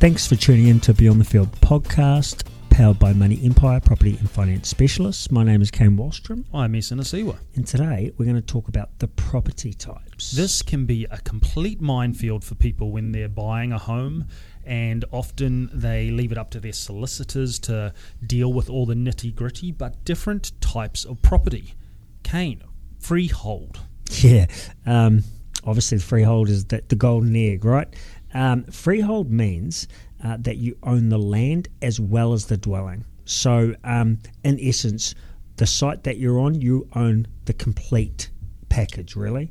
Thanks 0.00 0.26
for 0.26 0.34
tuning 0.34 0.68
in 0.68 0.80
to 0.80 0.94
Beyond 0.94 1.20
the 1.20 1.26
Field 1.26 1.52
podcast, 1.60 2.44
powered 2.70 2.98
by 2.98 3.12
Money 3.12 3.38
Empire 3.44 3.80
Property 3.80 4.16
and 4.18 4.30
Finance 4.30 4.66
Specialists. 4.66 5.30
My 5.30 5.44
name 5.44 5.60
is 5.60 5.70
Kane 5.70 5.94
Wallstrom, 5.98 6.46
I'm 6.54 6.74
Esa 6.74 6.94
Nasiwa. 6.94 7.36
and 7.54 7.66
today 7.66 8.10
we're 8.16 8.24
going 8.24 8.36
to 8.36 8.40
talk 8.40 8.68
about 8.68 8.98
the 8.98 9.08
property 9.08 9.74
types. 9.74 10.32
This 10.32 10.62
can 10.62 10.86
be 10.86 11.06
a 11.10 11.18
complete 11.18 11.82
minefield 11.82 12.44
for 12.44 12.54
people 12.54 12.92
when 12.92 13.12
they're 13.12 13.28
buying 13.28 13.72
a 13.72 13.78
home, 13.78 14.24
and 14.64 15.04
often 15.12 15.68
they 15.74 16.10
leave 16.10 16.32
it 16.32 16.38
up 16.38 16.50
to 16.52 16.60
their 16.60 16.72
solicitors 16.72 17.58
to 17.60 17.92
deal 18.26 18.54
with 18.54 18.70
all 18.70 18.86
the 18.86 18.94
nitty 18.94 19.34
gritty, 19.34 19.70
but 19.70 20.02
different 20.06 20.58
types 20.62 21.04
of 21.04 21.20
property. 21.20 21.74
Kane, 22.22 22.62
freehold. 23.00 23.80
Yeah, 24.22 24.46
um, 24.86 25.24
obviously 25.64 25.98
the 25.98 26.04
freehold 26.04 26.48
is 26.48 26.64
the, 26.64 26.82
the 26.88 26.96
golden 26.96 27.36
egg, 27.36 27.66
right? 27.66 27.94
Um, 28.32 28.64
freehold 28.64 29.30
means 29.30 29.88
uh, 30.22 30.36
that 30.40 30.56
you 30.56 30.76
own 30.82 31.08
the 31.08 31.18
land 31.18 31.68
as 31.82 31.98
well 31.98 32.32
as 32.32 32.46
the 32.46 32.56
dwelling. 32.56 33.04
So, 33.24 33.74
um, 33.84 34.18
in 34.44 34.58
essence, 34.60 35.14
the 35.56 35.66
site 35.66 36.04
that 36.04 36.18
you're 36.18 36.40
on, 36.40 36.60
you 36.60 36.88
own 36.94 37.26
the 37.44 37.52
complete 37.52 38.30
package, 38.68 39.16
really. 39.16 39.50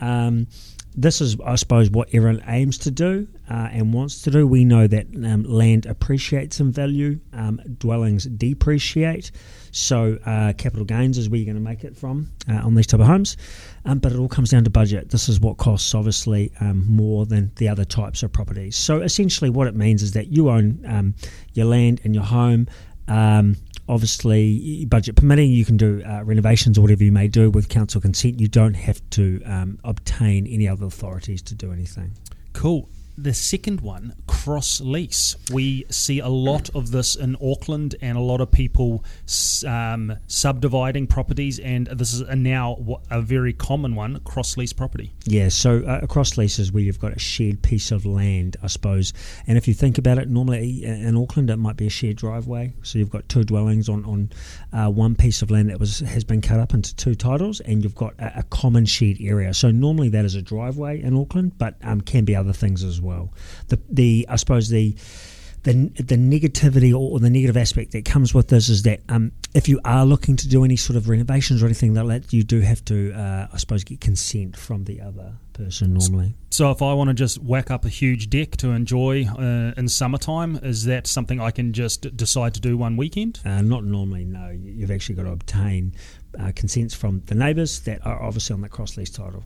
Um, 0.00 0.46
this 0.96 1.20
is, 1.20 1.36
I 1.40 1.54
suppose, 1.54 1.88
what 1.88 2.08
everyone 2.12 2.42
aims 2.48 2.78
to 2.78 2.90
do 2.90 3.28
uh, 3.48 3.68
and 3.70 3.94
wants 3.94 4.22
to 4.22 4.30
do. 4.30 4.46
We 4.46 4.64
know 4.64 4.86
that 4.88 5.06
um, 5.24 5.44
land 5.44 5.86
appreciates 5.86 6.58
in 6.58 6.72
value, 6.72 7.20
um, 7.32 7.60
dwellings 7.78 8.24
depreciate. 8.24 9.30
So, 9.70 10.18
uh, 10.26 10.52
capital 10.54 10.84
gains 10.84 11.16
is 11.16 11.28
where 11.28 11.38
you're 11.38 11.52
going 11.52 11.62
to 11.62 11.68
make 11.68 11.84
it 11.84 11.96
from 11.96 12.32
uh, 12.48 12.54
on 12.54 12.74
these 12.74 12.88
type 12.88 13.00
of 13.00 13.06
homes. 13.06 13.36
Um, 13.84 14.00
but 14.00 14.10
it 14.10 14.18
all 14.18 14.28
comes 14.28 14.50
down 14.50 14.64
to 14.64 14.70
budget. 14.70 15.10
This 15.10 15.28
is 15.28 15.38
what 15.38 15.58
costs, 15.58 15.94
obviously, 15.94 16.52
um, 16.60 16.84
more 16.92 17.24
than 17.24 17.52
the 17.56 17.68
other 17.68 17.84
types 17.84 18.24
of 18.24 18.32
properties. 18.32 18.76
So, 18.76 19.00
essentially, 19.00 19.48
what 19.48 19.68
it 19.68 19.76
means 19.76 20.02
is 20.02 20.12
that 20.12 20.28
you 20.28 20.50
own 20.50 20.84
um, 20.86 21.14
your 21.52 21.66
land 21.66 22.00
and 22.02 22.14
your 22.14 22.24
home. 22.24 22.66
Um, 23.06 23.56
obviously, 23.90 24.84
budget 24.86 25.16
permitting, 25.16 25.50
you 25.50 25.64
can 25.64 25.76
do 25.76 26.02
uh, 26.06 26.22
renovations 26.24 26.78
or 26.78 26.82
whatever 26.82 27.02
you 27.02 27.12
may 27.12 27.28
do 27.28 27.50
with 27.50 27.68
council 27.68 28.00
consent. 28.00 28.40
You 28.40 28.48
don't 28.48 28.74
have 28.74 29.00
to 29.10 29.42
um, 29.44 29.78
obtain 29.84 30.46
any 30.46 30.68
other 30.68 30.86
authorities 30.86 31.42
to 31.42 31.54
do 31.54 31.72
anything. 31.72 32.12
Cool. 32.52 32.88
The 33.18 33.34
second 33.34 33.80
one, 33.80 34.14
cross 34.44 34.80
lease. 34.80 35.36
We 35.52 35.84
see 35.90 36.18
a 36.20 36.28
lot 36.28 36.70
of 36.74 36.90
this 36.92 37.14
in 37.14 37.36
Auckland 37.42 37.94
and 38.00 38.16
a 38.16 38.20
lot 38.20 38.40
of 38.40 38.50
people 38.50 39.04
um, 39.66 40.16
subdividing 40.28 41.08
properties, 41.08 41.58
and 41.58 41.86
this 41.88 42.14
is 42.14 42.22
a 42.22 42.36
now 42.36 43.00
a 43.10 43.20
very 43.20 43.52
common 43.52 43.94
one 43.94 44.20
cross 44.20 44.56
lease 44.56 44.72
property. 44.72 45.12
Yeah, 45.26 45.50
so 45.50 45.82
uh, 45.86 46.00
across 46.02 46.38
leases 46.38 46.72
where 46.72 46.82
you've 46.82 46.98
got 47.00 47.12
a 47.12 47.18
shared 47.18 47.60
piece 47.60 47.90
of 47.90 48.06
land, 48.06 48.56
I 48.62 48.68
suppose. 48.68 49.12
And 49.46 49.58
if 49.58 49.68
you 49.68 49.74
think 49.74 49.98
about 49.98 50.16
it, 50.16 50.30
normally 50.30 50.84
in 50.84 51.16
Auckland 51.18 51.50
it 51.50 51.56
might 51.56 51.76
be 51.76 51.86
a 51.86 51.90
shared 51.90 52.16
driveway. 52.16 52.72
So 52.82 52.98
you've 52.98 53.10
got 53.10 53.28
two 53.28 53.44
dwellings 53.44 53.90
on 53.90 54.06
on 54.06 54.30
uh, 54.72 54.90
one 54.90 55.16
piece 55.16 55.42
of 55.42 55.50
land 55.50 55.68
that 55.68 55.78
was 55.78 56.00
has 56.00 56.24
been 56.24 56.40
cut 56.40 56.60
up 56.60 56.72
into 56.72 56.96
two 56.96 57.14
titles, 57.14 57.60
and 57.60 57.82
you've 57.82 57.94
got 57.94 58.14
a, 58.18 58.38
a 58.38 58.42
common 58.44 58.86
shared 58.86 59.18
area. 59.20 59.52
So 59.52 59.70
normally 59.70 60.08
that 60.10 60.24
is 60.24 60.34
a 60.34 60.42
driveway 60.42 61.02
in 61.02 61.14
Auckland, 61.14 61.58
but 61.58 61.74
um, 61.82 62.00
can 62.00 62.24
be 62.24 62.34
other 62.34 62.54
things 62.54 62.82
as 62.82 63.02
well. 63.02 63.34
The 63.68 63.78
the 63.90 64.26
I 64.30 64.36
suppose 64.36 64.68
the 64.68 64.94
the, 65.62 65.72
the 65.96 66.16
negativity 66.16 66.98
or 66.98 67.20
the 67.20 67.28
negative 67.28 67.54
aspect 67.58 67.92
that 67.92 68.06
comes 68.06 68.32
with 68.32 68.48
this 68.48 68.70
is 68.70 68.82
that 68.84 69.00
um, 69.10 69.30
if 69.52 69.68
you 69.68 69.78
are 69.84 70.06
looking 70.06 70.34
to 70.36 70.48
do 70.48 70.64
any 70.64 70.76
sort 70.76 70.96
of 70.96 71.06
renovations 71.10 71.62
or 71.62 71.66
anything 71.66 71.92
like 71.92 72.06
that, 72.22 72.32
you 72.32 72.42
do 72.42 72.60
have 72.60 72.82
to, 72.86 73.12
uh, 73.12 73.46
I 73.52 73.56
suppose, 73.58 73.84
get 73.84 74.00
consent 74.00 74.56
from 74.56 74.84
the 74.84 75.02
other 75.02 75.34
person 75.52 75.92
normally. 75.92 76.34
So 76.48 76.70
if 76.70 76.80
I 76.80 76.94
want 76.94 77.08
to 77.08 77.14
just 77.14 77.42
whack 77.42 77.70
up 77.70 77.84
a 77.84 77.90
huge 77.90 78.30
deck 78.30 78.52
to 78.58 78.70
enjoy 78.70 79.26
uh, 79.26 79.74
in 79.76 79.86
summertime, 79.88 80.58
is 80.62 80.86
that 80.86 81.06
something 81.06 81.42
I 81.42 81.50
can 81.50 81.74
just 81.74 82.16
decide 82.16 82.54
to 82.54 82.60
do 82.60 82.78
one 82.78 82.96
weekend? 82.96 83.40
Uh, 83.44 83.60
not 83.60 83.84
normally, 83.84 84.24
no. 84.24 84.48
You- 84.48 84.70
You've 84.80 84.90
actually 84.90 85.16
got 85.16 85.24
to 85.24 85.32
obtain 85.32 85.92
uh, 86.38 86.52
consents 86.56 86.94
from 86.94 87.20
the 87.26 87.34
neighbours 87.34 87.80
that 87.80 88.06
are 88.06 88.22
obviously 88.22 88.54
on 88.54 88.62
that 88.62 88.70
cross 88.70 88.96
lease 88.96 89.10
title. 89.10 89.44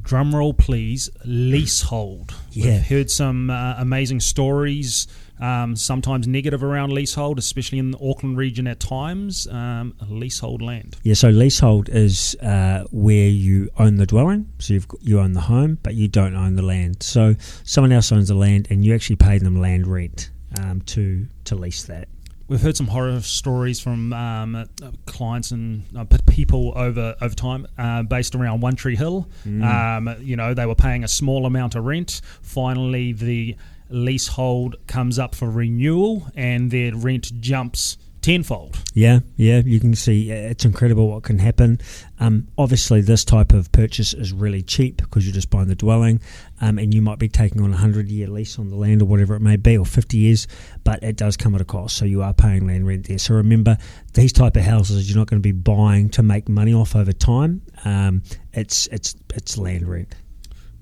Drum 0.00 0.34
roll, 0.34 0.54
please. 0.54 1.10
Leasehold. 1.24 2.34
Yeah. 2.50 2.72
We've 2.72 2.82
heard 2.86 3.10
some 3.10 3.50
uh, 3.50 3.74
amazing 3.78 4.20
stories, 4.20 5.06
um, 5.38 5.76
sometimes 5.76 6.26
negative 6.26 6.62
around 6.62 6.92
leasehold, 6.92 7.38
especially 7.38 7.78
in 7.78 7.90
the 7.90 7.98
Auckland 7.98 8.36
region 8.38 8.66
at 8.66 8.80
times. 8.80 9.46
Um, 9.48 9.94
leasehold 10.08 10.62
land. 10.62 10.96
Yeah, 11.02 11.14
so 11.14 11.28
leasehold 11.28 11.88
is 11.88 12.34
uh, 12.36 12.84
where 12.90 13.28
you 13.28 13.70
own 13.78 13.96
the 13.96 14.06
dwelling, 14.06 14.50
so 14.58 14.74
you've 14.74 14.86
you 15.00 15.20
own 15.20 15.32
the 15.32 15.42
home, 15.42 15.78
but 15.82 15.94
you 15.94 16.08
don't 16.08 16.34
own 16.34 16.56
the 16.56 16.62
land. 16.62 17.02
So 17.02 17.34
someone 17.64 17.92
else 17.92 18.12
owns 18.12 18.28
the 18.28 18.34
land, 18.34 18.68
and 18.70 18.84
you 18.84 18.94
actually 18.94 19.16
pay 19.16 19.38
them 19.38 19.60
land 19.60 19.86
rent 19.86 20.30
um, 20.58 20.80
to 20.82 21.26
to 21.44 21.54
lease 21.54 21.84
that. 21.84 22.08
We've 22.52 22.60
heard 22.60 22.76
some 22.76 22.88
horror 22.88 23.18
stories 23.22 23.80
from 23.80 24.12
um, 24.12 24.54
uh, 24.56 24.66
clients 25.06 25.52
and 25.52 25.84
uh, 25.96 26.04
people 26.26 26.74
over 26.76 27.16
over 27.18 27.34
time, 27.34 27.66
uh, 27.78 28.02
based 28.02 28.34
around 28.34 28.60
One 28.60 28.76
Tree 28.76 28.94
Hill. 28.94 29.26
Um, 29.46 30.16
you 30.20 30.36
know, 30.36 30.52
they 30.52 30.66
were 30.66 30.74
paying 30.74 31.02
a 31.02 31.08
small 31.08 31.46
amount 31.46 31.76
of 31.76 31.84
rent. 31.86 32.20
Finally, 32.42 33.14
the 33.14 33.56
leasehold 33.88 34.76
comes 34.86 35.18
up 35.18 35.34
for 35.34 35.48
renewal, 35.48 36.26
and 36.34 36.70
their 36.70 36.94
rent 36.94 37.40
jumps 37.40 37.96
tenfold. 38.22 38.78
Yeah, 38.94 39.20
yeah, 39.36 39.62
you 39.64 39.80
can 39.80 39.94
see 39.94 40.32
uh, 40.32 40.34
it's 40.34 40.64
incredible 40.64 41.08
what 41.08 41.24
can 41.24 41.38
happen. 41.38 41.80
Um, 42.20 42.48
obviously, 42.56 43.00
this 43.00 43.24
type 43.24 43.52
of 43.52 43.70
purchase 43.72 44.14
is 44.14 44.32
really 44.32 44.62
cheap 44.62 44.98
because 44.98 45.26
you're 45.26 45.34
just 45.34 45.50
buying 45.50 45.68
the 45.68 45.74
dwelling, 45.74 46.20
um, 46.60 46.78
and 46.78 46.94
you 46.94 47.02
might 47.02 47.18
be 47.18 47.28
taking 47.28 47.60
on 47.62 47.72
a 47.72 47.76
hundred 47.76 48.08
year 48.08 48.28
lease 48.28 48.58
on 48.58 48.70
the 48.70 48.76
land 48.76 49.02
or 49.02 49.06
whatever 49.06 49.34
it 49.34 49.40
may 49.40 49.56
be, 49.56 49.76
or 49.76 49.84
fifty 49.84 50.18
years, 50.18 50.46
but 50.84 51.02
it 51.02 51.16
does 51.16 51.36
come 51.36 51.54
at 51.54 51.60
a 51.60 51.64
cost. 51.64 51.96
So 51.96 52.04
you 52.04 52.22
are 52.22 52.32
paying 52.32 52.66
land 52.66 52.86
rent 52.86 53.08
there. 53.08 53.18
So 53.18 53.34
remember, 53.34 53.76
these 54.14 54.32
type 54.32 54.56
of 54.56 54.62
houses 54.62 55.08
you're 55.08 55.18
not 55.18 55.26
going 55.26 55.42
to 55.42 55.46
be 55.46 55.52
buying 55.52 56.08
to 56.10 56.22
make 56.22 56.48
money 56.48 56.72
off 56.72 56.96
over 56.96 57.12
time. 57.12 57.62
Um, 57.84 58.22
it's 58.52 58.86
it's 58.86 59.16
it's 59.34 59.58
land 59.58 59.88
rent. 59.88 60.14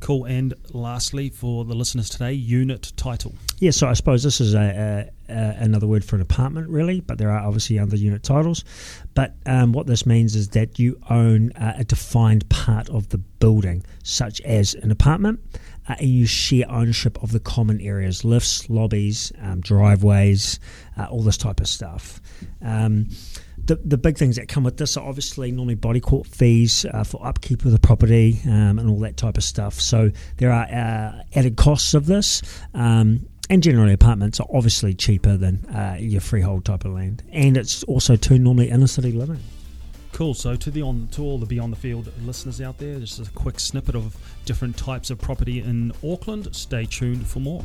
Cool. 0.01 0.25
And 0.25 0.55
lastly, 0.73 1.29
for 1.29 1.65
the 1.65 1.75
listeners 1.75 2.09
today, 2.09 2.33
unit 2.33 2.93
title. 2.97 3.35
Yeah, 3.59 3.71
so 3.71 3.87
I 3.87 3.93
suppose 3.93 4.23
this 4.23 4.41
is 4.41 4.55
a, 4.55 5.11
a, 5.29 5.33
a 5.33 5.57
another 5.59 5.87
word 5.87 6.05
for 6.05 6.17
an 6.17 6.23
apartment, 6.23 6.69
really, 6.71 7.01
but 7.01 7.19
there 7.19 7.31
are 7.31 7.47
obviously 7.47 7.79
other 7.79 7.97
unit 7.97 8.23
titles. 8.23 8.65
But 9.15 9.35
um, 9.45 9.73
what 9.73 9.87
this 9.87 10.07
means 10.07 10.35
is 10.35 10.49
that 10.49 10.79
you 10.79 10.99
own 11.11 11.53
uh, 11.53 11.75
a 11.77 11.85
defined 11.85 12.49
part 12.49 12.89
of 12.89 13.11
the 13.11 13.19
building, 13.19 13.85
such 14.03 14.41
as 14.41 14.75
an 14.75 14.91
apartment, 14.91 15.41
uh, 15.89 15.97
and 15.99 16.09
you 16.09 16.27
share 16.27 16.71
ownership 16.71 17.23
of 17.23 17.33
the 17.33 17.41
common 17.41 17.81
areas, 17.83 18.25
lifts, 18.25 18.71
lobbies, 18.71 19.33
um, 19.43 19.61
driveways, 19.61 20.59
uh, 20.99 21.05
all 21.11 21.23
this 21.23 21.37
type 21.37 21.61
of 21.61 21.69
stuff. 21.69 22.21
Um, 22.63 23.09
the, 23.77 23.99
big 23.99 24.17
things 24.17 24.37
that 24.37 24.49
come 24.49 24.65
with 24.65 24.77
this 24.77 24.97
are 24.97 25.07
obviously 25.07 25.53
normally 25.53 25.75
body 25.75 26.01
corp 26.01 26.27
fees 26.27 26.85
uh, 26.93 27.05
for 27.05 27.25
upkeep 27.27 27.65
of 27.65 27.73
the 27.73 27.79
property 27.79 28.41
um, 28.47 28.79
and 28.79 28.89
all 28.89 28.99
that 29.01 29.17
type 29.17 29.37
of 29.37 29.45
stuff. 29.45 29.81
So 29.81 30.11
there 30.39 30.53
are 30.53 30.65
uh, 30.65 31.23
added 31.35 31.57
costs 31.57 31.95
of 31.95 32.07
this. 32.07 32.43
Um, 32.75 33.27
and 33.49 33.65
generally, 33.65 33.93
apartments 33.93 34.39
are 34.39 34.47
obviously 34.55 34.95
cheaper 34.95 35.37
than 35.37 35.65
uh, 35.67 35.97
your 35.99 36.21
freehold 36.21 36.65
type 36.65 36.85
of 36.85 36.93
land, 36.93 37.25
and 37.33 37.57
it's 37.57 37.83
also 37.83 38.15
too 38.15 38.39
normally 38.39 38.71
inner 38.71 38.87
city 38.87 39.11
living. 39.11 39.41
Cool. 40.13 40.35
So 40.35 40.55
to 40.55 40.71
the 40.71 40.83
on 40.83 41.09
to 41.13 41.23
all 41.23 41.37
the 41.37 41.47
beyond 41.47 41.73
the 41.73 41.77
field 41.77 42.13
listeners 42.23 42.61
out 42.61 42.79
there, 42.79 43.01
just 43.01 43.19
a 43.19 43.29
quick 43.33 43.59
snippet 43.59 43.97
of 43.97 44.17
different 44.45 44.77
types 44.77 45.11
of 45.11 45.19
property 45.19 45.61
in 45.61 45.93
Auckland. 46.05 46.55
Stay 46.55 46.85
tuned 46.85 47.27
for 47.27 47.41
more. 47.41 47.65